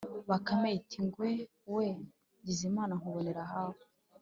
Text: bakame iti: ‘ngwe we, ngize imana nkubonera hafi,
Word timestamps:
bakame 0.29 0.69
iti: 0.79 0.97
‘ngwe 1.05 1.31
we, 1.75 1.85
ngize 2.41 2.63
imana 2.71 2.93
nkubonera 2.99 3.43
hafi, 3.53 3.85